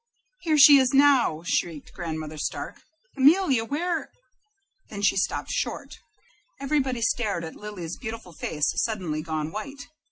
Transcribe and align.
"Here 0.39 0.57
she 0.57 0.79
is 0.79 0.95
now," 0.95 1.43
shrieked 1.45 1.93
Grandmother 1.93 2.39
Stark. 2.39 2.81
"Amelia, 3.15 3.63
where" 3.63 4.09
Then 4.89 5.03
she 5.03 5.15
stopped 5.15 5.51
short. 5.51 5.99
Everybody 6.59 7.03
stared 7.03 7.43
at 7.43 7.55
Lily's 7.55 7.97
beautiful 7.99 8.33
face 8.33 8.65
suddenly 8.83 9.21
gone 9.21 9.51
white. 9.51 9.89